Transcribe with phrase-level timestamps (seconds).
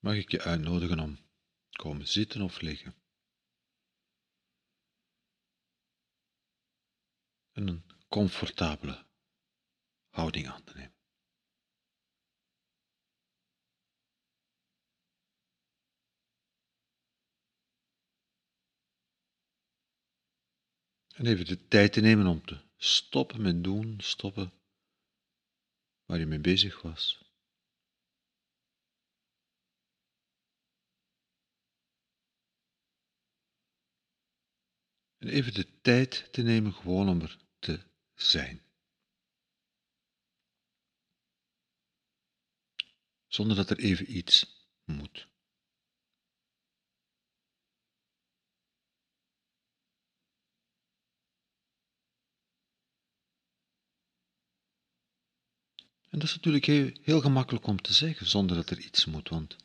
[0.00, 1.18] mag ik je uitnodigen om
[1.70, 2.94] komen zitten of liggen.
[7.52, 9.06] En een comfortabele
[10.08, 10.98] houding aan te nemen.
[21.14, 24.52] En even de tijd te nemen om te stoppen met doen, stoppen
[26.04, 27.29] waar je mee bezig was.
[35.20, 37.80] En even de tijd te nemen gewoon om er te
[38.14, 38.62] zijn.
[43.26, 45.28] Zonder dat er even iets moet.
[56.08, 59.28] En dat is natuurlijk heel, heel, gemakkelijk om te zeggen, zonder dat er iets moet,
[59.28, 59.56] want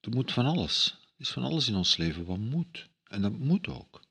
[0.00, 0.90] er moet van alles.
[0.90, 2.90] Er is van alles in ons leven wat moet.
[3.04, 4.10] En dat moet ook.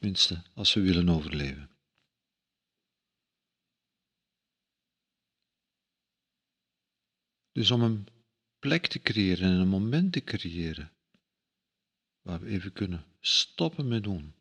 [0.00, 1.70] Tenminste, als we willen overleven.
[7.52, 8.06] Dus om een
[8.58, 10.92] plek te creëren en een moment te creëren
[12.20, 14.34] waar we even kunnen stoppen met doen,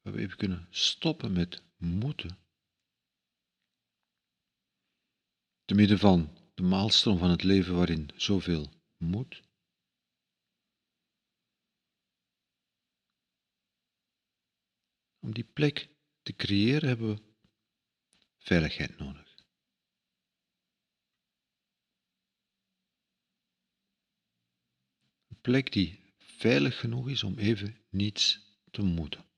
[0.00, 2.38] waar we even kunnen stoppen met moeten,
[5.64, 9.42] te midden van de maalstroom van het leven waarin zoveel moet,
[15.20, 15.88] Om die plek
[16.22, 17.22] te creëren hebben we
[18.38, 19.36] veiligheid nodig.
[25.28, 29.29] Een plek die veilig genoeg is om even niets te moeten.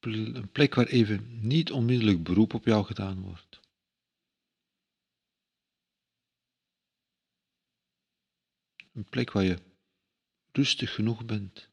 [0.00, 3.60] Een plek waar even niet onmiddellijk beroep op jou gedaan wordt.
[8.92, 9.58] Een plek waar je
[10.52, 11.70] rustig genoeg bent.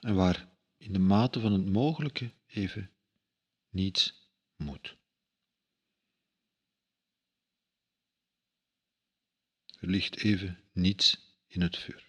[0.00, 2.90] En waar in de mate van het mogelijke even
[3.68, 4.99] niets moet.
[9.80, 12.06] Er ligt even niets in het vuur.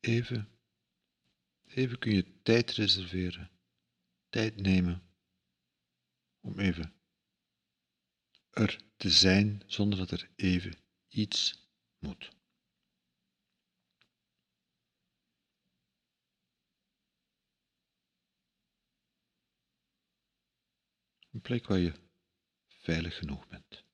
[0.00, 0.48] Even,
[1.64, 3.50] even kun je tijd reserveren,
[4.28, 5.07] tijd nemen
[6.48, 6.94] om even
[8.50, 10.78] er te zijn zonder dat er even
[11.08, 12.36] iets moet.
[21.30, 21.92] Een plek waar je
[22.68, 23.87] veilig genoeg bent.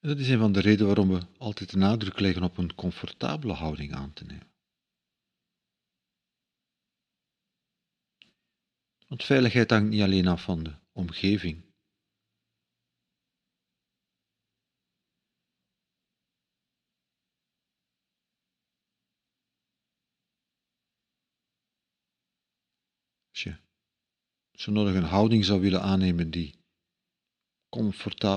[0.00, 3.52] Dat is een van de redenen waarom we altijd de nadruk leggen op een comfortabele
[3.52, 4.48] houding aan te nemen.
[9.06, 11.68] Want veiligheid hangt niet alleen af van de omgeving.
[23.30, 23.58] Als je
[24.52, 26.54] zo nodig een houding zou willen aannemen die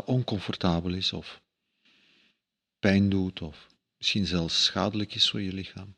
[0.06, 1.43] oncomfortabel is of
[2.84, 5.98] pijn doet of misschien zelfs schadelijk is voor je lichaam.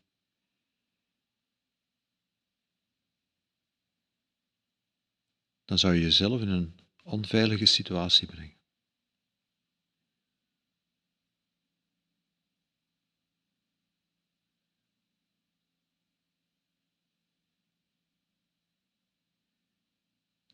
[5.66, 8.58] Dan zou je jezelf in een onveilige situatie brengen.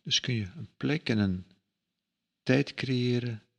[0.01, 1.45] Dus kun je een plek en een
[2.43, 3.50] tijd creëren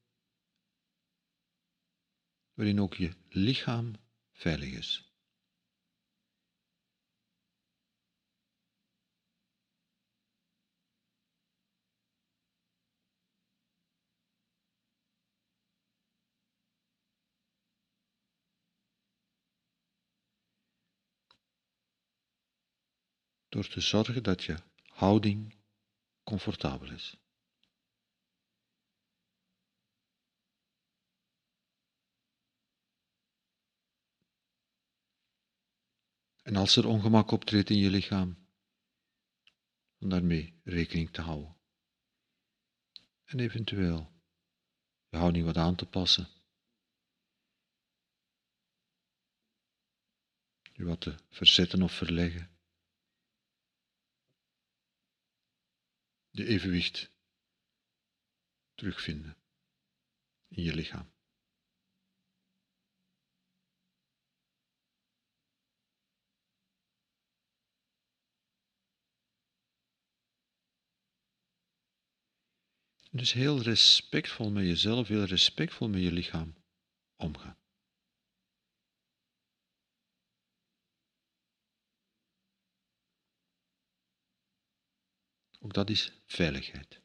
[2.55, 3.95] waarin ook je lichaam
[4.33, 5.13] veilig is.
[23.49, 25.57] Door te zorgen dat je houding
[26.25, 27.22] comfortabel is.
[36.43, 38.47] En als er ongemak optreedt in je lichaam,
[39.99, 41.57] om daarmee rekening te houden.
[43.25, 44.13] En eventueel
[45.09, 46.29] je houding wat aan te passen.
[50.73, 52.51] Je wat te verzetten of verleggen.
[56.31, 57.11] Je evenwicht
[58.75, 59.37] terugvinden
[60.49, 61.13] in je lichaam.
[73.15, 76.55] Dus heel respectvol met jezelf, heel respectvol met je lichaam
[77.17, 77.57] omgaan.
[85.61, 87.01] Ook dat is veiligheid.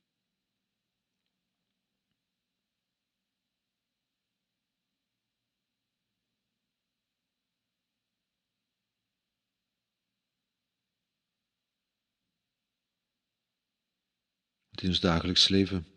[14.81, 15.96] in ons dagelijks leven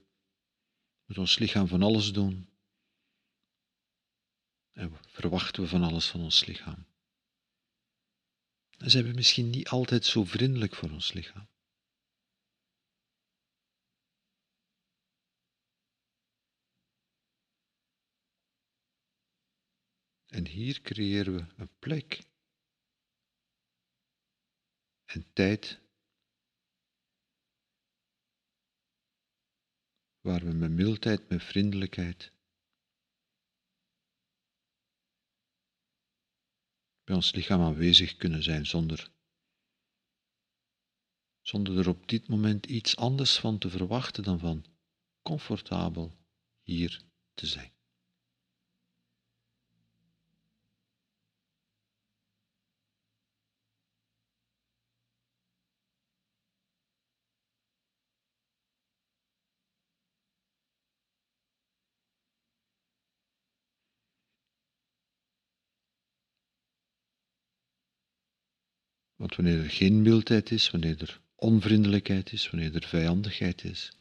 [1.10, 2.48] met ons lichaam van alles doen.
[4.72, 6.86] En verwachten we van alles van ons lichaam.
[8.78, 11.48] En zijn we misschien niet altijd zo vriendelijk voor ons lichaam.
[20.26, 22.24] En hier creëren we een plek
[25.04, 25.80] en tijd
[30.30, 32.32] waar we met mildheid, met vriendelijkheid
[37.04, 39.10] bij ons lichaam aanwezig kunnen zijn zonder,
[41.40, 44.64] zonder er op dit moment iets anders van te verwachten dan van
[45.22, 46.16] comfortabel
[46.62, 47.02] hier
[47.34, 47.72] te zijn.
[69.20, 73.92] Want wanneer er geen mildheid is, wanneer er onvriendelijkheid is, wanneer er vijandigheid is,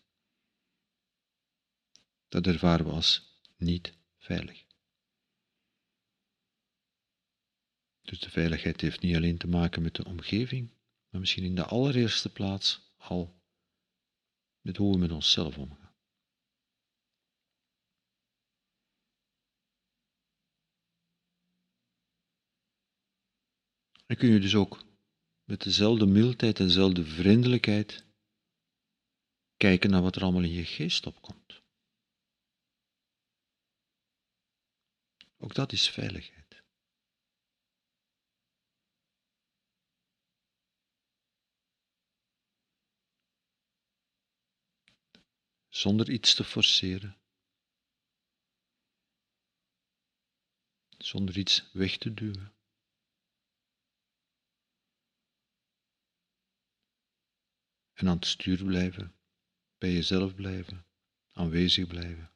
[2.28, 4.66] dat ervaren we als niet veilig.
[8.02, 10.70] Dus de veiligheid heeft niet alleen te maken met de omgeving,
[11.10, 13.42] maar misschien in de allereerste plaats al
[14.62, 15.94] met hoe we met onszelf omgaan.
[24.06, 24.88] En kun je dus ook
[25.50, 28.06] met dezelfde mildheid en dezelfde vriendelijkheid
[29.58, 31.62] kijken naar wat er allemaal in je geest opkomt.
[35.38, 36.64] Ook dat is veiligheid.
[45.70, 47.18] Zonder iets te forceren.
[50.98, 52.59] Zonder iets weg te duwen.
[58.00, 59.16] En aan het stuur blijven,
[59.78, 60.86] bij jezelf blijven,
[61.32, 62.32] aanwezig blijven.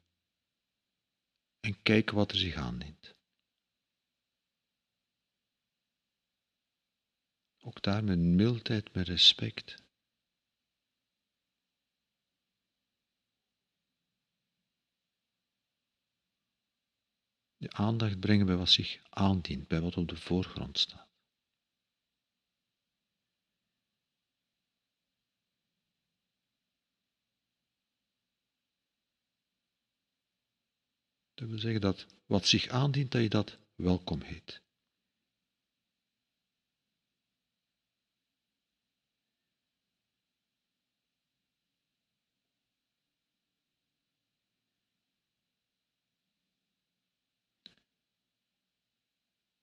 [1.60, 3.14] En kijken wat er zich aandient.
[7.58, 9.82] Ook daar met mildheid, met respect.
[17.56, 21.13] De aandacht brengen bij wat zich aandient, bij wat op de voorgrond staat.
[31.44, 34.62] Dat wil zeggen dat wat zich aandient, dat je dat welkom heet.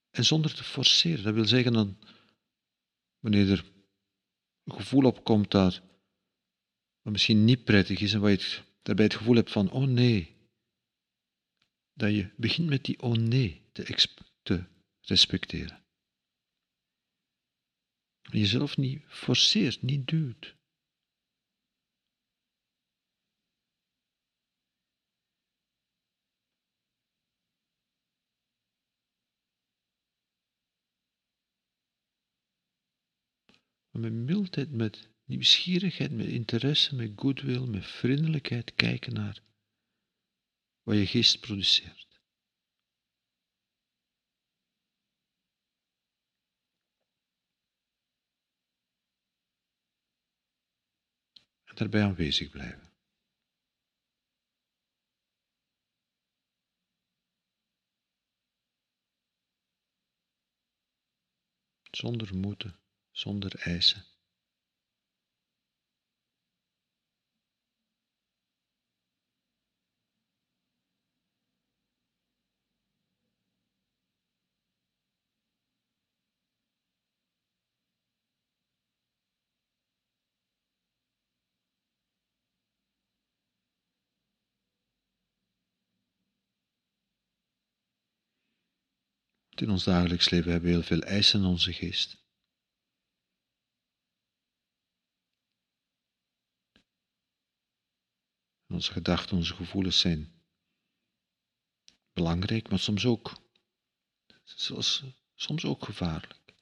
[0.09, 1.23] En zonder te forceren.
[1.23, 1.97] Dat wil zeggen dan,
[3.19, 3.71] wanneer er
[4.63, 5.81] een gevoel opkomt dat
[7.01, 10.40] wat misschien niet prettig is en waar je daarbij het gevoel hebt van, oh nee,
[11.93, 14.07] dat je begint met die oh nee te,
[14.41, 14.63] te
[15.01, 15.83] respecteren.
[18.21, 20.55] En jezelf niet forceert, niet duwt.
[33.91, 39.41] met mildheid, met nieuwsgierigheid, met interesse, met goodwill, met vriendelijkheid kijken naar
[40.83, 42.21] wat je geest produceert.
[51.63, 52.89] En daarbij aanwezig blijven.
[61.91, 62.79] Zonder moeten,
[63.11, 64.10] zonder eisen.
[89.59, 92.19] In ons dagelijks leven hebben we heel veel eisen in onze geest.
[98.67, 100.41] Onze gedachten, onze gevoelens zijn
[102.13, 103.41] belangrijk, maar soms ook,
[105.35, 106.53] soms ook gevaarlijk.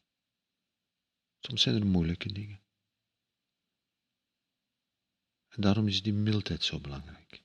[1.40, 2.62] Soms zijn er moeilijke dingen.
[5.48, 7.42] En daarom is die mildheid zo belangrijk.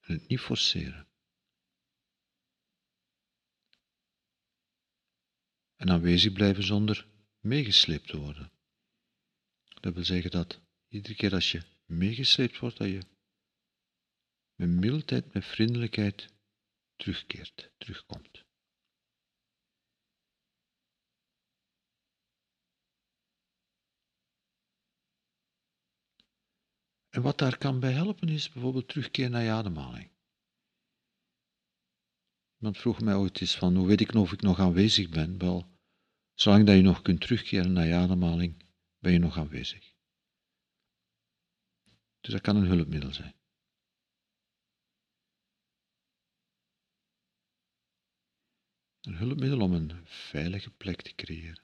[0.00, 1.11] En het niet forceren.
[5.82, 7.06] En aanwezig blijven zonder
[7.40, 8.52] meegesleept te worden.
[9.80, 13.02] Dat wil zeggen dat iedere keer als je meegesleept wordt, dat je
[14.54, 16.34] met mildheid, met vriendelijkheid
[16.96, 18.44] terugkeert, terugkomt.
[27.08, 30.10] En wat daar kan bij helpen is bijvoorbeeld terugkeer naar je ademhaling.
[32.58, 35.38] Iemand vroeg mij ooit eens van, hoe weet ik of ik nog aanwezig ben?
[35.38, 35.71] Wel,
[36.34, 38.64] Zolang dat je nog kunt terugkeren naar je ademhaling,
[38.98, 39.94] ben je nog aanwezig.
[42.20, 43.34] Dus dat kan een hulpmiddel zijn.
[49.00, 51.62] Een hulpmiddel om een veilige plek te creëren.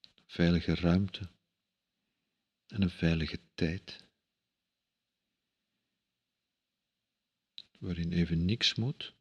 [0.00, 1.30] Een veilige ruimte
[2.66, 4.06] en een veilige tijd.
[7.78, 9.14] Waarin even niks moet,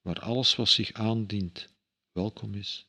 [0.00, 1.74] waar alles wat zich aandient
[2.12, 2.88] welkom is,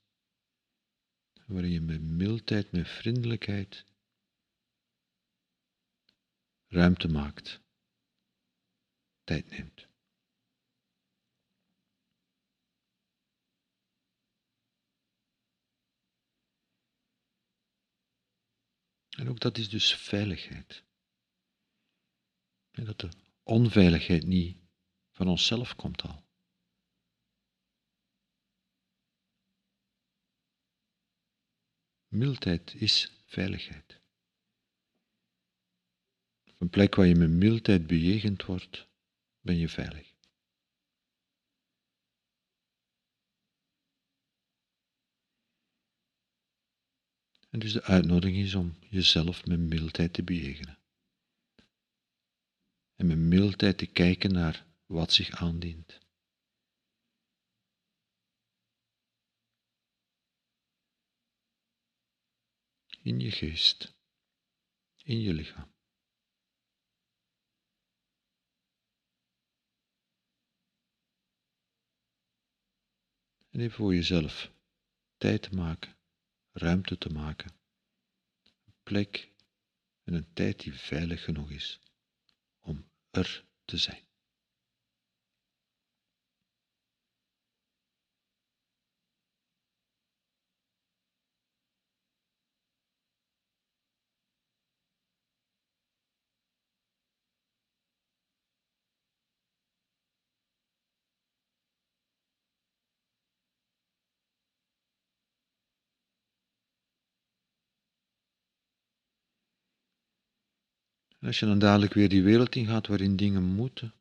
[1.46, 3.86] waarin je met mildheid, met vriendelijkheid
[6.68, 7.62] ruimte maakt,
[9.24, 9.88] tijd neemt.
[19.10, 20.84] En ook dat is dus veiligheid.
[22.72, 23.10] En dat de
[23.44, 24.58] onveiligheid niet
[25.12, 26.23] van onszelf komt al.
[32.14, 34.00] Mildheid is veiligheid.
[36.46, 38.88] Op een plek waar je met mildheid bejegend wordt,
[39.40, 40.14] ben je veilig.
[47.50, 50.80] En dus de uitnodiging is om jezelf met mildheid te bejegenen.
[52.96, 56.03] En met mildheid te kijken naar wat zich aandient.
[63.04, 63.96] In je geest,
[65.04, 65.72] in je lichaam.
[73.50, 74.52] En even voor jezelf
[75.18, 75.98] tijd te maken,
[76.52, 77.52] ruimte te maken,
[78.66, 79.32] een plek
[80.04, 81.80] en een tijd die veilig genoeg is
[82.60, 84.13] om er te zijn.
[111.24, 113.94] Als je dan dadelijk weer die wereld ingaat waarin dingen moeten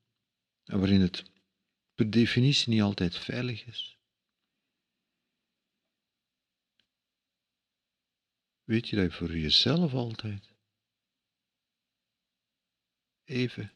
[0.65, 1.31] en waarin het
[1.95, 3.99] per definitie niet altijd veilig is,
[8.63, 10.55] weet je dat je voor jezelf altijd
[13.25, 13.73] even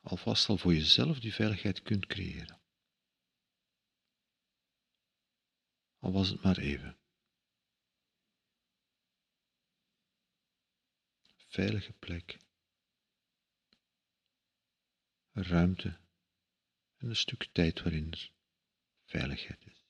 [0.00, 2.60] alvast al voor jezelf die veiligheid kunt creëren.
[5.98, 6.98] Al was het maar even.
[11.46, 12.42] Veilige plek
[15.34, 15.96] ruimte
[16.96, 18.14] en een stuk tijd waarin
[19.04, 19.83] veiligheid is.